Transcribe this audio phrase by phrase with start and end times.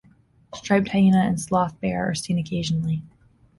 [0.55, 3.03] Striped hyena and sloth bear are seen occasionally.